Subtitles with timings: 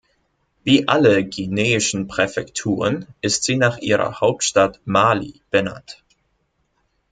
[0.63, 6.03] Wie alle guineischen Präfekturen ist sie nach ihrer Hauptstadt, Mali, benannt.